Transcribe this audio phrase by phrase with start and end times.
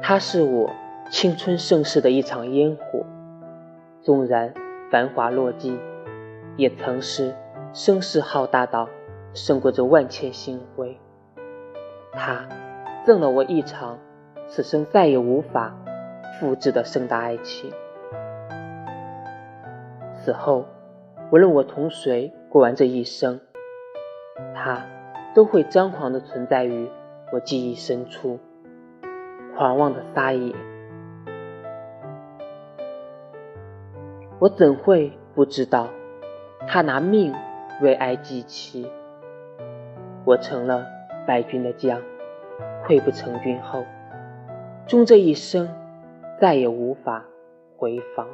[0.00, 0.70] 它是我
[1.10, 3.04] 青春盛世的一场烟火，
[4.00, 4.54] 纵然
[4.90, 5.78] 繁华落尽，
[6.56, 7.34] 也曾是
[7.72, 8.88] 声势浩大到
[9.34, 10.98] 胜过这万千星辉。
[12.12, 12.48] 它
[13.04, 13.98] 赠了我一场
[14.48, 15.74] 此生再也无法
[16.38, 17.70] 复制的盛大爱情。
[20.14, 20.66] 此后，
[21.30, 23.40] 无论我同谁过完这一生，
[24.54, 24.86] 它
[25.34, 26.88] 都会张狂的存在于
[27.32, 28.38] 我记忆深处。
[29.62, 30.52] 狂妄的撒野，
[34.40, 35.86] 我怎会不知道
[36.66, 37.32] 他拿命
[37.80, 38.90] 为爱祭旗？
[40.24, 40.84] 我成了
[41.28, 42.00] 败军的将，
[42.84, 43.84] 溃不成军后，
[44.88, 45.68] 终这一生
[46.40, 47.24] 再也无法
[47.76, 48.26] 回防。